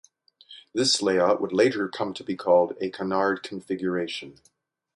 This 0.73 0.99
layout 1.03 1.39
would 1.41 1.53
later 1.53 1.87
come 1.87 2.11
to 2.15 2.23
be 2.23 2.35
called 2.35 2.75
a 2.81 2.89
"canard 2.89 3.43
configuration". 3.43 4.39